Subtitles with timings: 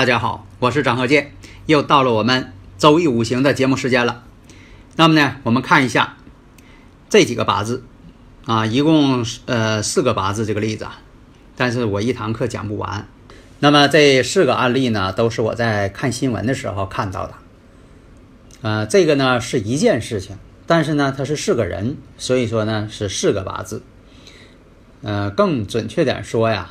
[0.00, 1.34] 大家好，我是张鹤剑，
[1.66, 4.24] 又到了我们周易五行的节目时间了。
[4.96, 6.16] 那么呢，我们看一下
[7.10, 7.84] 这几个八字
[8.46, 10.86] 啊，一共呃四个八字这个例子，
[11.54, 13.08] 但是我一堂课讲不完。
[13.58, 17.34] 那么这四个案例呢，都是我在看新闻的时候看到的。
[18.62, 23.82] 呃，这个呢是一件事情，但是呢它是四个人，所以说呢是四个八字。
[25.02, 26.70] 呃，更准确点说呀，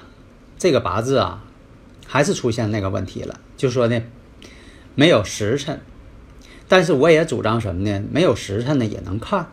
[0.57, 1.43] 这个八字啊。
[2.11, 4.01] 还是出现那个问题了，就说呢，
[4.95, 5.79] 没有时辰，
[6.67, 8.03] 但是我也主张什么呢？
[8.11, 9.51] 没有时辰呢也能看，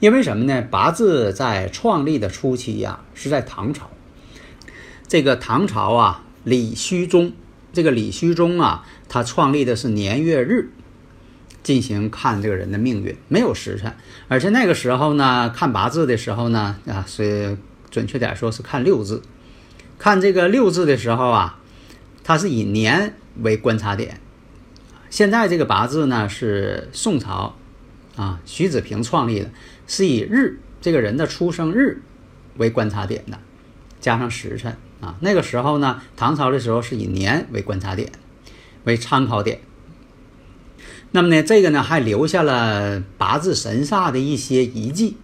[0.00, 0.66] 因为什么呢？
[0.68, 3.88] 八字在创立的初期呀，是在唐朝。
[5.06, 7.32] 这个唐朝啊，李虚中，
[7.72, 10.72] 这个李虚中啊，他创立的是年月日
[11.62, 13.94] 进行看这个人的命运，没有时辰，
[14.26, 17.56] 而且那个时候呢，看八字的时候呢，啊，是
[17.92, 19.22] 准确点说是看六字，
[20.00, 21.60] 看这个六字的时候啊。
[22.26, 24.18] 它是以年为观察点，
[25.10, 27.54] 现在这个八字呢是宋朝
[28.16, 29.50] 啊徐子平创立的，
[29.86, 32.02] 是以日这个人的出生日
[32.56, 33.38] 为观察点的，
[34.00, 35.14] 加上时辰啊。
[35.20, 38.10] 那个时候呢，唐朝的时候是以年为观察点，
[38.82, 39.60] 为参考点。
[41.12, 45.16] 那么呢，这个呢还留下了八字神煞的一些遗迹。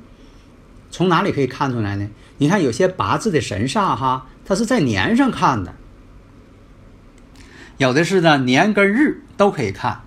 [0.92, 2.08] 从哪里可以看出来呢？
[2.38, 5.74] 你看有些八字的神煞哈，它是在年上看的。
[7.82, 10.02] 有的是呢，年跟日都可以看。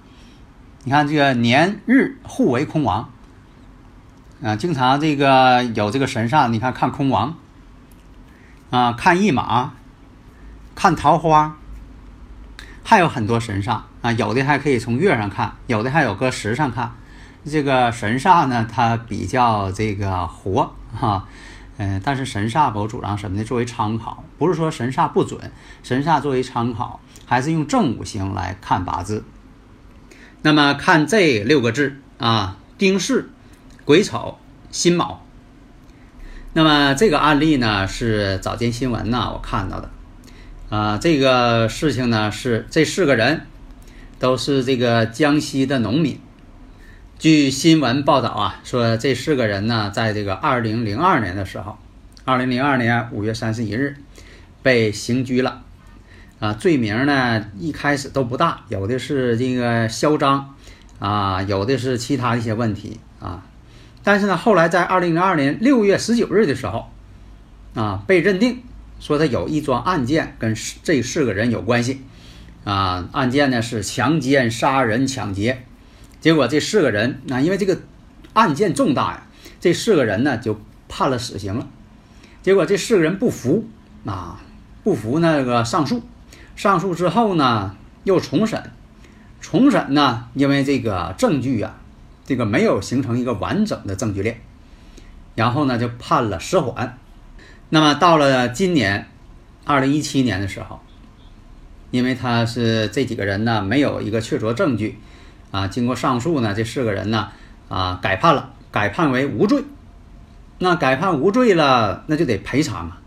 [0.85, 3.09] 你看这个年日互为空亡，
[4.41, 7.35] 啊，经常这个有这个神煞，你看看空亡，
[8.69, 9.73] 啊，看驿马，
[10.73, 11.57] 看桃花，
[12.81, 14.13] 还有很多神煞啊。
[14.13, 16.93] 有的还可以从月上看，有的还有搁时上看。
[17.43, 21.27] 这个神煞呢，它比较这个活哈，
[21.75, 23.43] 嗯，但是神煞我主张什么呢？
[23.43, 25.51] 作为参考，不是说神煞不准，
[25.83, 27.01] 神煞作为参考。
[27.25, 29.23] 还是用正五行来看八字。
[30.41, 33.29] 那么看这六个字啊，丁巳、
[33.83, 34.37] 癸丑、
[34.71, 35.25] 辛卯。
[36.53, 39.89] 那么这个案例呢是早间新闻呢我看到的，
[40.69, 43.41] 啊，这个事情呢是这四个人
[44.19, 46.17] 都是这个江西的农民。
[47.19, 51.77] 据新闻报道啊，说这四个人呢在这个二零零二年的时候，
[52.23, 53.97] 二零零二年五月三十一日
[54.61, 55.64] 被刑拘了。
[56.45, 60.53] 啊，罪名呢一开始都不大，有的是这个嚣张，
[60.99, 63.43] 啊，有的是其他一些问题啊。
[64.03, 66.91] 但是呢，后来在二零零二年六月十九日的时候，
[67.73, 68.61] 啊，被认定
[68.99, 72.03] 说他有一桩案件跟这四个人有关系，
[72.63, 75.63] 啊，案件呢是强奸、杀人、抢劫。
[76.21, 77.79] 结果这四个人啊，因为这个
[78.33, 79.27] 案件重大呀，
[79.59, 81.67] 这四个人呢就判了死刑了。
[82.43, 83.67] 结果这四个人不服
[84.05, 84.39] 啊，
[84.83, 86.03] 不服那个上诉，
[86.55, 88.71] 上诉之后呢又重审，
[89.41, 91.75] 重审呢因为这个证据啊，
[92.25, 94.41] 这个没有形成一个完整的证据链，
[95.35, 96.97] 然后呢就判了实缓。
[97.69, 99.07] 那么到了今年
[99.65, 100.79] 二零一七年的时候，
[101.91, 104.99] 因为他是这几个人呢没有一个确凿证据
[105.51, 107.31] 啊，经过上诉呢，这四个人呢
[107.67, 109.63] 啊改判了，改判为无罪。
[110.57, 113.01] 那改判无罪了，那就得赔偿啊。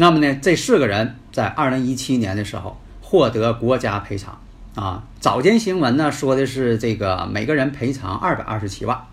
[0.00, 4.40] 那么呢，这四个人在二零一七年的时候获得国家赔偿
[4.76, 5.02] 啊。
[5.18, 9.06] 早间新闻呢说的是这个每个人赔偿二百二十七万，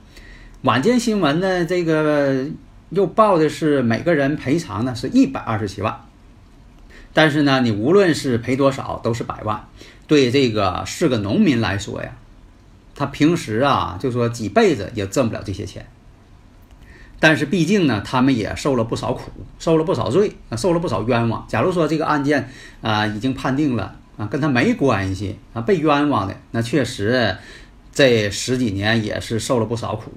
[0.61, 2.45] 晚间新闻呢这个
[2.91, 6.01] 又报的是每个人赔偿呢是一百二十七万。
[7.13, 9.67] 但是呢，你无论是赔多少都是百万，
[10.05, 12.11] 对这个四个农民来说呀，
[12.93, 15.87] 他平时啊就说几辈子也挣不了这些钱。
[17.27, 21.43] 但是毕竟呢，他们也受了不少苦，受了不少罪，受了不少冤枉。
[21.47, 22.51] 假如说这个案件
[22.83, 27.35] 啊已经判定了啊，跟他没关系啊，被冤枉的，那确实
[27.91, 30.13] 这十几年也是受了不少苦。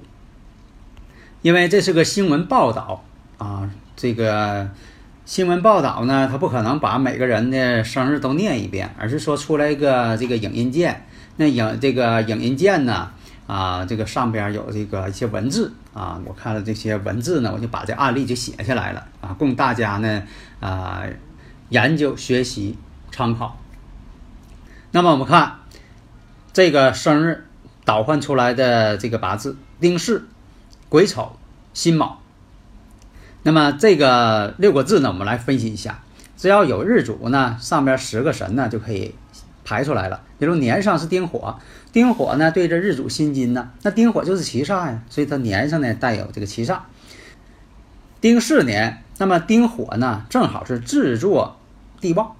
[1.41, 3.03] 因为这是个新闻报道
[3.39, 4.69] 啊，这个
[5.25, 11.07] 新闻报道呢，他不可能把每个人的生日都念一遍，而是说出来一个这个影音键，
[11.37, 13.09] 那影这个影音键呢。
[13.49, 20.21] 啊，这个上边有这个一些文字啊，我看了这些文字呢，我就把这案例就写下来了啊，供大家呢
[20.59, 21.01] 啊
[21.69, 22.77] 研究学习
[23.11, 23.57] 参考。
[24.91, 25.61] 那么我们看
[26.53, 27.47] 这个生日
[27.85, 30.21] 倒换出来的这个八字丁巳、
[30.87, 31.35] 癸丑、
[31.73, 32.21] 辛卯。
[33.41, 36.03] 那么这个六个字呢，我们来分析一下，
[36.37, 39.15] 只要有日主呢，上边十个神呢就可以
[39.69, 40.23] 排出来了。
[40.39, 41.59] 比如年上是丁火。
[41.91, 46.79] 丁火呢对着日主辛金呢，那丁火就是七煞呀，所以它年上呢带有这个七煞。
[48.19, 51.57] 丁巳年，那么丁火呢正好是自坐
[52.01, 52.35] 地旺，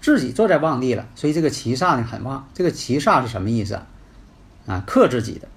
[0.00, 2.48] 自己坐在旺地了，所以这个七煞呢很旺。
[2.54, 3.86] 这个七煞是什么意思啊？
[4.66, 5.48] 啊，克自己的。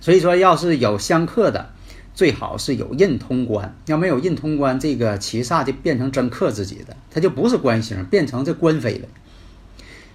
[0.00, 1.70] 所以说，要是有相克的，
[2.14, 3.74] 最好是有印通关。
[3.86, 9.08] 要没有印通关，这个七煞就变成真克自己的，它就不是官星，变成这官非了。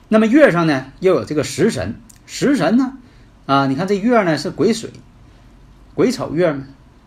[0.09, 2.01] 那么月上呢又有这个食神。
[2.25, 2.97] 食神呢？
[3.45, 4.91] 啊，你看这月呢是癸水，
[5.95, 6.65] 癸丑月嘛。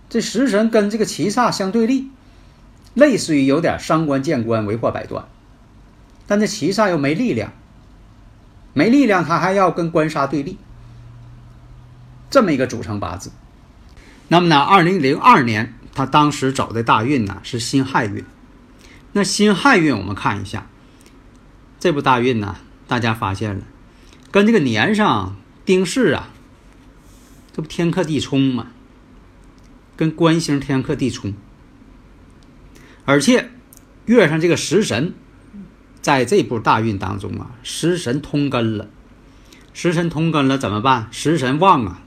[0.09, 2.11] 这食神跟这个七煞相对立，
[2.95, 5.27] 类似于有点伤官见官，为祸百端。
[6.27, 7.53] 但这七煞又没力量，
[8.73, 10.57] 没力量，他还要跟官杀对立，
[12.31, 13.31] 这么一个组成八字。
[14.29, 18.25] 那么呢，二零零二年他当时走的大运呢是辛亥运。
[19.13, 20.67] 那辛亥运我们看一下，
[21.79, 22.57] 这部大运呢，
[22.91, 23.63] 大家发现了。
[24.33, 26.29] 跟这个年上丁巳啊，
[27.53, 28.67] 这不天克地冲吗？
[29.97, 31.35] 跟官星天克地冲，
[33.05, 33.51] 而且
[34.07, 35.15] 月上这个食神，
[36.03, 38.89] 在这部大运当中啊，食神通根了。
[39.73, 41.07] 食神通根了怎么办？
[41.13, 42.03] 食神旺啊，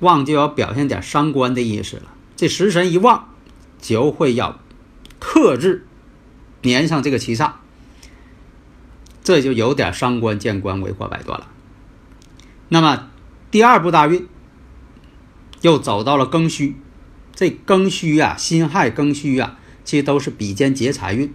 [0.00, 2.12] 旺就要表现点伤官的意思了。
[2.36, 3.28] 这食神一旺，
[3.80, 4.60] 就会要
[5.18, 5.86] 克制
[6.60, 7.61] 年上这个七煞。
[9.24, 11.46] 这就有点伤官见官，为祸百端了。
[12.68, 13.10] 那么
[13.50, 14.26] 第二步大运
[15.60, 16.74] 又走到了庚戌，
[17.34, 21.32] 这庚戌啊，辛亥庚戌啊，其实都是比肩劫财运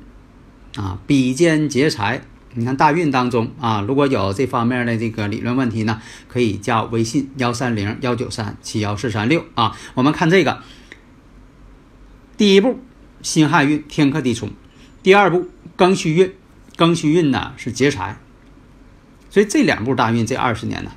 [0.75, 2.23] 啊，比肩劫财。
[2.53, 9.77] 你看大运当中啊，如果有这方面的这个理论问题呢，可以加微信幺三零幺九三七幺四三六啊。
[9.93, 10.61] 我们看这个
[12.35, 12.79] 第一步
[13.21, 14.49] 辛亥运天克地冲，
[15.03, 16.33] 第二步庚戌运。
[16.77, 18.17] 庚戌运呢是劫财，
[19.31, 20.91] 所以这两步大运这二十年呢，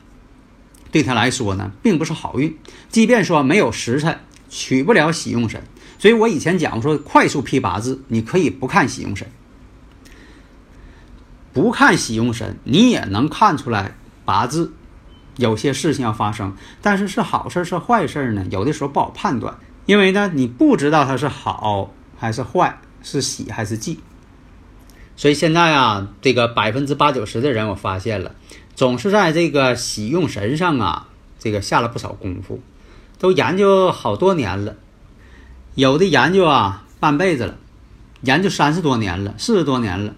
[0.92, 2.56] 对他来说呢并不是好运。
[2.90, 4.20] 即便说没有时辰，
[4.50, 5.62] 取不了喜用神，
[5.99, 9.26] 所以我以前讲说快速批八字，你可以不看喜用神，
[11.52, 13.96] 不看喜用神，你也能看出来
[14.26, 14.75] 八字
[15.37, 18.44] 有些事情要发生，但是是好事是坏事呢？
[18.50, 19.56] 有的时候不好判断，
[19.87, 24.00] 因为呢你不知道它是好还是坏，是喜还是忌。
[25.20, 28.34] 所以现在啊，这个百分之八九十的人，我发现了，
[28.74, 31.08] 总是在这个喜用神上啊，
[31.38, 32.58] 这个下了不少功夫，
[33.18, 34.76] 都研究好多年了，
[35.74, 37.56] 有的研究啊半辈子了，
[38.22, 40.14] 研究三十多年了，四十多年了，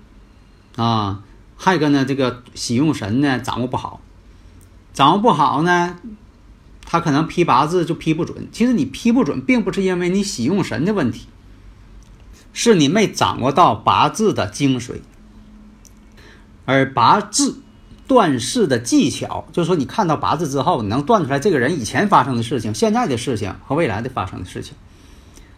[0.76, 1.24] 啊，
[1.56, 4.00] 还有个呢，这个喜用神呢掌握不好，
[4.94, 5.96] 掌握不好呢，
[6.84, 8.46] 他可能批八字就批不准。
[8.52, 11.26] 其实你批不准，并不是因为你喜用神的问题。
[12.52, 15.00] 是你没掌握到八字的精髓，
[16.64, 17.62] 而八字
[18.06, 24.74] 断事的技巧，就是说你看到八字之后，你能断出来这个人以前发生的事情、现在的事情和未来的发生的事情，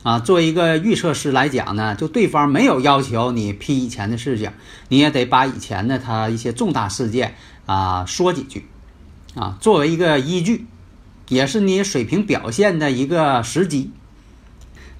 [0.04, 4.52] 啊，作为一个预测师来讲呢，就对方没有要求你批以前的事情，
[4.88, 7.34] 你也得把以前的他一些重大事件
[7.66, 8.68] 啊说几句，
[9.34, 10.66] 啊，作为一个依据，
[11.28, 13.90] 也是你水平表现的一个时机。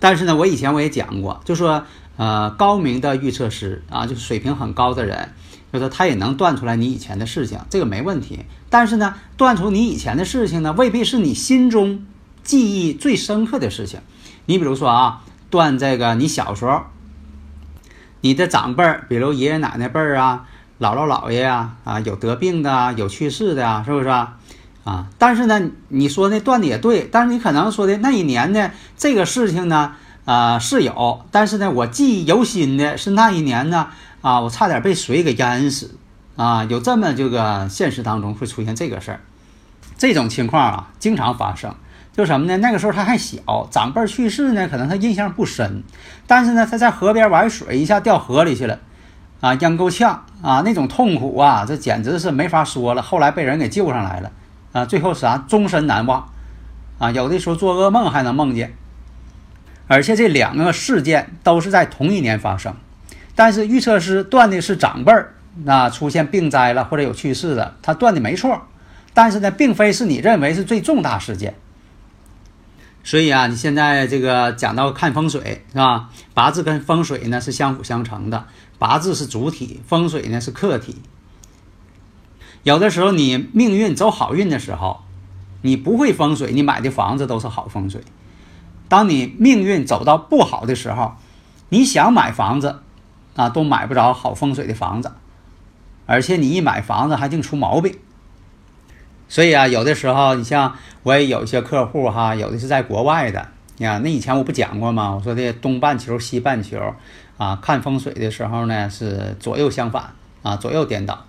[0.01, 1.85] 但是呢，我以前我也讲过，就说
[2.17, 5.31] 呃，高明的预测师啊，就是水平很高的人，
[5.73, 8.45] 就是他也能断出来你以前的事情，这个没问题。
[8.71, 12.05] 但是呢，断出你以前的事情呢，未必是你心中
[12.43, 14.01] 记忆最深刻的事情。
[14.47, 16.83] 你比如说啊，断这个你小时候，
[18.21, 20.47] 你的长辈儿，比如爷爷奶奶辈儿啊、
[20.79, 24.39] 姥姥姥爷呀啊，有得病的、有去世的呀，是不是啊？
[24.85, 33.89] 啊，但是呢，你说那断的也对，但是你可能说的那一年呢，这个事情呢，啊是有，但是呢，我记忆犹新的是那一年呢，
[34.21, 35.97] 啊，我差点被水给淹死，
[36.37, 39.21] 啊，有这么这个现实当中会出现这个事儿，
[39.97, 41.75] 这种情况啊，经常发生。
[42.17, 42.57] 就什么呢？
[42.59, 45.83] 那个时候他还小，长辈去世呢，可能他印象不深，
[46.29, 48.79] 但是呢，他在河边玩水，一下掉河里去了，
[49.41, 53.03] 啊，淹够呛啊，那种痛苦啊，这简直是没法说了。
[53.03, 54.31] 后来被人给救上来了，
[54.75, 56.29] 啊，最后啥，终身难忘，
[56.99, 58.75] 啊，有的时候做噩梦还能梦见，
[59.87, 62.75] 而且这两个事件都是在同一年发生，
[63.37, 68.63] 但是预测师断的是长辈儿啊出现病灾了或者有去世的，他断的没错，
[69.15, 71.55] 但是呢，并非是你认为是最重大事件。
[73.05, 76.09] 所以啊，你现在这个讲到看风水是吧？
[76.35, 78.47] 八字跟风水呢是相辅相成的，
[78.81, 81.01] 八字是主体，风水呢是客体。
[82.65, 85.03] 有的时候你命运走好运的时候，
[85.63, 88.03] 你不会风水，你买的房子都是好风水。
[88.89, 91.13] 当你命运走到不好的时候，
[91.69, 92.81] 你想买房子
[93.37, 95.13] 啊，都买不着好风水的房子，
[96.07, 97.99] 而且你一买房子还净出毛病。
[99.29, 103.99] 所以啊，有的时候你像我也有一些客户哈，有的是在国外的呀。
[103.99, 105.15] 那以前我不讲过吗？
[105.15, 106.79] 我说的东半球、西半球
[107.37, 111.27] 啊，看风水的时候呢是左右相反啊，左右颠倒；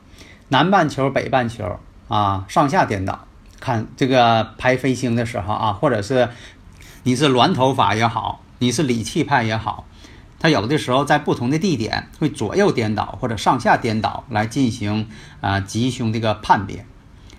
[0.50, 3.26] 南半球、北半球啊，上下颠倒。
[3.60, 6.30] 看这个排飞星的时候啊，或者是
[7.04, 9.86] 你是峦头法也好，你是理气派也好，
[10.40, 15.08] 它有的时候在不同的地点会左右颠倒或者上下颠倒来进行
[15.42, 16.86] 啊吉凶这个判别。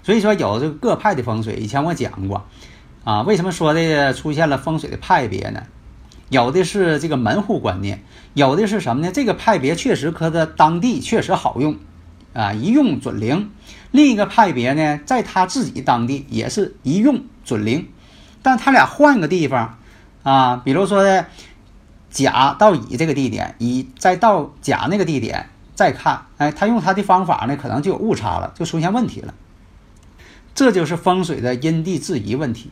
[0.03, 2.45] 所以说有这个各派的风水，以前我讲过，
[3.05, 5.63] 啊，为什么说的出现了风水的派别呢？
[6.29, 8.03] 有的是这个门户观念，
[8.35, 9.13] 有的是什么呢？
[9.13, 11.77] 这个派别确实搁在当地确实好用，
[12.37, 13.51] 啊，一用准灵。
[13.93, 17.89] 另一个派别呢，在他自己当地也是一用准灵，
[18.43, 19.79] 但他俩换个地方，
[20.23, 21.27] 啊，比如说呢，
[22.11, 29.33] 甲到乙这个地点，乙再到甲那个地点再看，哎，他用他的方法呢，可能就有误差了，就出现问题了。
[30.55, 32.71] 这就是风水的因地制宜问题，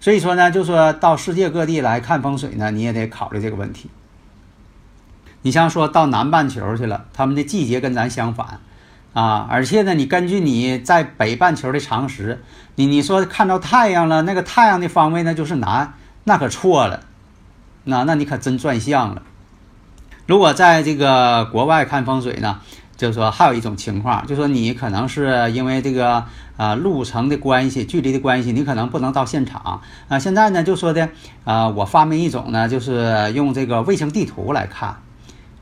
[0.00, 3.88] 所以说呢，就说到世界各地来看风水呢，你也得考虑这个问题。
[5.42, 8.60] 你像说到南半球去了，他们的季节跟咱相反
[9.12, 12.42] 啊，而且呢，你根据你在北半球的常识，
[12.74, 15.94] 你你说看到太阳了，那个太阳的方位呢就是南，
[16.24, 17.00] 那可错了，
[17.84, 19.22] 那那你可真转向了。
[20.26, 22.60] 如果在这个国外看风水呢？
[22.96, 26.22] 就是说，还有一种情况，就说你可能是因为这个
[26.58, 30.18] 啊路程的关系、距离的关系，你可能不能到现场啊。
[30.18, 31.08] 现在呢，就说的
[31.44, 34.96] 啊，我发明一种呢，就是用这个卫星地图来看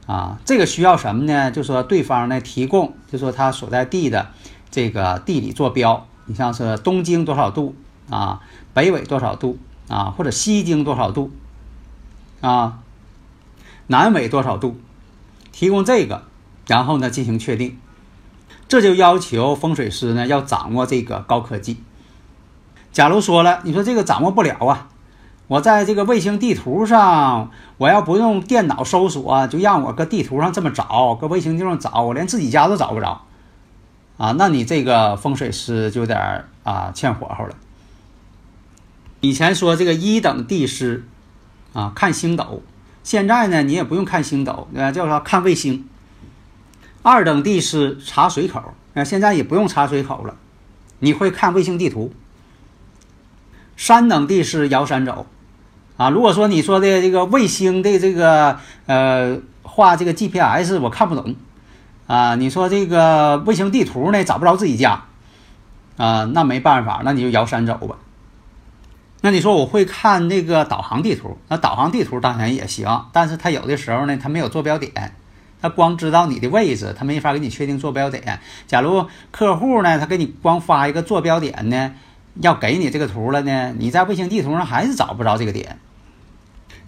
[0.08, 0.40] 啊。
[0.44, 1.52] 这个需要什么呢？
[1.52, 4.30] 就说对方呢提供，就说他所在地的
[4.72, 7.76] 这个地理坐标，你像是东经多少度
[8.10, 8.40] 啊，
[8.74, 11.30] 北纬多少度啊，或者西经多少度
[12.40, 12.80] 啊，
[13.86, 14.80] 南纬多少度，
[15.52, 16.24] 提供这个。
[16.66, 17.78] 然后呢，进行确定，
[18.68, 21.78] 这就要求风水师呢要掌握这个高科技。
[22.92, 24.88] 假如说了，你说这个掌握不了啊，
[25.48, 33.22] 我在这个卫星地图上，我要不用电脑搜索，就让我搁地图上这么找，搁卫星地上找，我连自己家都找不着
[34.18, 37.56] 啊，那你这个风水师就有点啊欠火候了。
[39.20, 41.08] 以前说这个一等地师
[41.72, 42.62] 啊看星斗，
[43.02, 45.88] 现在呢你也不用看星斗，呃叫啥看卫星。
[47.02, 50.36] 二等地师查水口，啊，现在也不用查水口了，
[50.98, 52.12] 你会看卫星地图。
[53.76, 55.24] 三等地师摇山走，
[55.98, 61.34] 啊，如果说你说的这个卫星的这个呃画这个 GPS 我看不懂，
[62.06, 65.02] 啊，你说这个卫星地图呢找不着自己家，
[65.96, 67.96] 啊，那没办法，那你就摇山走吧。
[69.20, 75.16] 那你说我会看那个导航地图，那导航地图当然也行，但是它有的时候呢，它没有坐标点。
[75.60, 78.38] 他光知道你的位置，他没法给你确定坐标点。
[78.68, 81.94] 假如客户呢，他给你光发一个坐标点呢，
[82.40, 85.76] 要给你这个图了呢，你在卫星地图上还是找不着这个点。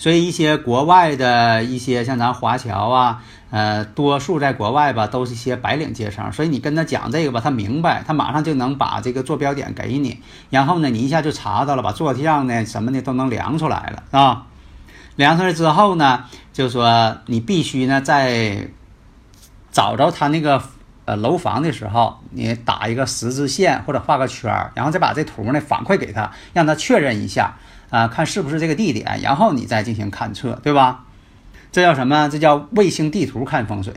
[0.00, 14.47] 所以一些国外的一些像咱华侨啊，呃，多数在国外吧，都是一些白领阶层，所以你跟他讲这个吧，他明白，他马上就能把这个坐标点给你，然后呢，你一下就查到了，把坐向呢什么的都能量出来了，啊，
[15.16, 18.69] 量出来之后呢，就说你必须呢在
[19.71, 20.62] 找着他那个
[21.04, 27.59] 呃楼房的时候，你打一个十字线或者画个圈儿，然后再把这图呢反馈给他，让他确认一下。
[27.91, 31.05] 啊，看是不是这个地点，然后你再进行勘测，对吧？
[31.73, 32.29] 这叫什么？
[32.29, 33.93] 这叫卫星地图看风水。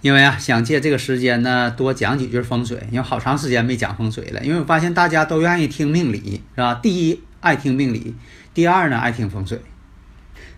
[0.00, 4.44] 因为啊，想借这个时间呢，多讲几句风水，因为好长时间没讲风水了。
[4.44, 6.74] 因为我发现大家都愿意听命理，是吧？
[6.74, 8.14] 第一爱听命理，
[8.54, 9.60] 第二呢爱听风水。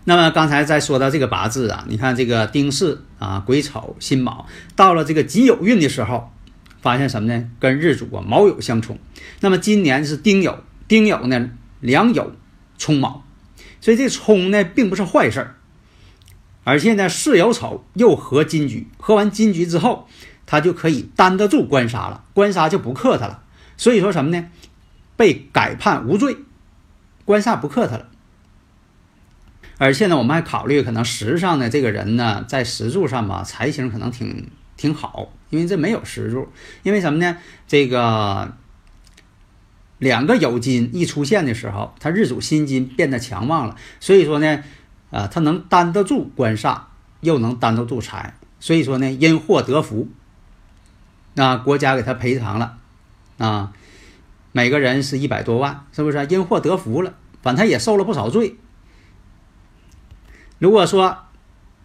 [0.03, 6.31] 那么刚才在说到这个八字啊，你看这个丁巳啊、癸丑、辛卯，到了这个己酉运的时候，
[6.81, 7.49] 发现什么呢？
[7.59, 8.97] 跟日主啊卯酉相冲。
[9.39, 10.55] 那么今年是丁酉，
[10.87, 11.49] 丁酉呢？
[11.79, 12.31] 良酉
[12.77, 13.23] 冲卯，
[13.79, 15.55] 所以这冲呢并不是坏事儿，
[16.63, 20.07] 而且呢巳酉丑又合金局，合完金局之后，
[20.45, 23.43] 他就可以担得住官杀了，官杀就不克他了。
[23.77, 24.49] 所以说什么呢？
[25.15, 26.37] 被改判无罪，
[27.25, 28.09] 官煞不克他了。
[29.77, 36.49] 而且呢，我们还考虑可能时上呢这个人呢在石柱上吧财星可能挺挺好，因为这没有石柱，
[36.83, 37.37] 因为什么呢？
[37.67, 38.53] 这个。
[39.99, 44.63] 两个酉金一出现的时候，他日主辛金变得强旺了，所以说呢，
[45.11, 46.79] 啊，他能担得住官煞，
[47.19, 50.07] 又能担得住财，所以说呢，因祸得福，
[51.33, 52.77] 那国家给他赔偿了，
[53.37, 53.73] 啊，
[54.53, 56.25] 每个人是一百多万，是不是？
[56.29, 58.55] 因祸得福了，反正也受了不少罪。
[60.59, 61.17] 如果说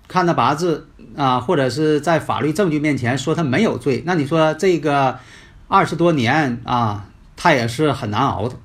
[0.07, 5.19] 看他八字啊，或者是在法律证据面前说他没有罪，那你说这个
[5.67, 7.09] 二十多年啊？
[7.37, 8.57] 他也是很难熬的。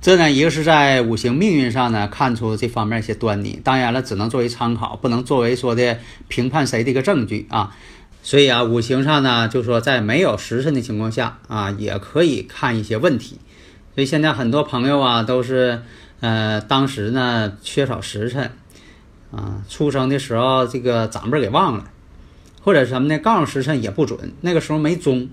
[0.00, 7.74] 这呢，一个是在五行命运上呢看出这方面一些端倪，当然了，只能作为参考，不能作为说的评判谁的一个证据啊。
[8.22, 13.38] 所以啊，五行上呢，就说在没有时辰的情况下啊，也可以看一些问题。
[13.94, 15.82] 所以现在很多朋友啊，都是
[16.20, 18.50] 呃，当时呢缺少时辰
[19.30, 21.90] 啊，出生的时候这个长辈给忘了，
[22.60, 25.30] 或者什么呢，告诉时辰也不准，那个时候没钟。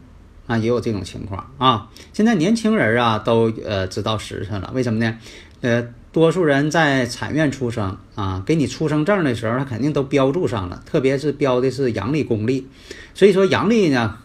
[0.51, 1.89] 啊，也有这种情况啊！
[2.11, 5.17] 现在年轻人啊，都呃知道时辰了，为什么呢？
[5.61, 12.67] 呃，多数人在产院出生啊，给你出生证的时候，他肯定都标注上了，特别是标的是阳历公历，
[13.13, 14.17] 所以说阳历呢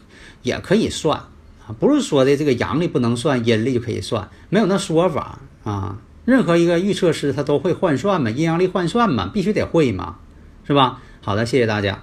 [0.42, 1.16] 也可以算
[1.64, 5.98] 啊，不是说的这个阳历不能算，阴历就可以算，没有那说法啊。
[6.24, 10.16] 任何一个预测师他都会换算嘛，阴阳历换算嘛，必须得会嘛，
[10.66, 11.00] 是吧？
[11.22, 12.02] 好的，谢谢大家。